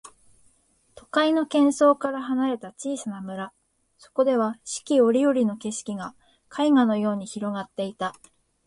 [0.95, 3.53] 都会の喧騒から離れた小さな村、
[3.99, 6.15] そこでは四季折々の風景が
[6.49, 8.15] 絵画のように広がっていた。